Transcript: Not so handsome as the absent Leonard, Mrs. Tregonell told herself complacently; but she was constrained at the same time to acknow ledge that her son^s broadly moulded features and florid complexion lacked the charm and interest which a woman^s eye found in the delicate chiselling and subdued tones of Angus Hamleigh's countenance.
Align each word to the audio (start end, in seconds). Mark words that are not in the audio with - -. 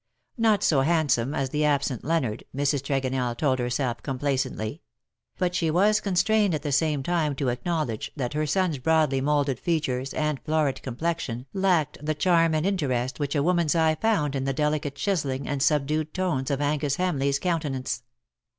Not 0.39 0.63
so 0.63 0.81
handsome 0.81 1.35
as 1.35 1.51
the 1.51 1.63
absent 1.63 2.03
Leonard, 2.03 2.43
Mrs. 2.55 2.81
Tregonell 2.81 3.37
told 3.37 3.59
herself 3.59 4.01
complacently; 4.01 4.81
but 5.37 5.53
she 5.53 5.69
was 5.69 6.01
constrained 6.01 6.55
at 6.55 6.63
the 6.63 6.71
same 6.71 7.03
time 7.03 7.35
to 7.35 7.55
acknow 7.55 7.87
ledge 7.87 8.11
that 8.15 8.33
her 8.33 8.45
son^s 8.45 8.81
broadly 8.81 9.21
moulded 9.21 9.59
features 9.59 10.11
and 10.15 10.41
florid 10.43 10.81
complexion 10.81 11.45
lacked 11.53 12.03
the 12.03 12.15
charm 12.15 12.55
and 12.55 12.65
interest 12.65 13.19
which 13.19 13.35
a 13.35 13.43
woman^s 13.43 13.75
eye 13.75 13.93
found 13.93 14.35
in 14.35 14.45
the 14.45 14.53
delicate 14.53 14.95
chiselling 14.95 15.47
and 15.47 15.61
subdued 15.61 16.15
tones 16.15 16.49
of 16.49 16.61
Angus 16.61 16.95
Hamleigh's 16.97 17.37
countenance. 17.37 18.01